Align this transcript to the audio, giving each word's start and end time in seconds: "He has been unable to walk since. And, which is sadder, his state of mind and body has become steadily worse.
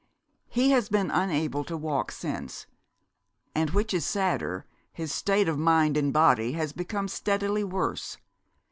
"He 0.49 0.71
has 0.71 0.89
been 0.89 1.11
unable 1.11 1.63
to 1.63 1.77
walk 1.77 2.11
since. 2.11 2.65
And, 3.53 3.69
which 3.69 3.93
is 3.93 4.03
sadder, 4.03 4.65
his 4.91 5.13
state 5.13 5.47
of 5.47 5.59
mind 5.59 5.95
and 5.95 6.11
body 6.11 6.53
has 6.53 6.73
become 6.73 7.07
steadily 7.07 7.63
worse. 7.63 8.17